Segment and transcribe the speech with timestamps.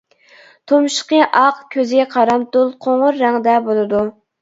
[0.71, 4.07] تۇمشۇقى ئاق، كۆزى قارامتۇل قوڭۇر رەڭدە بولىدۇ.